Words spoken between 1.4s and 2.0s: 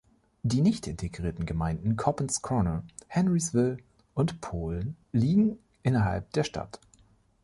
Gemeinden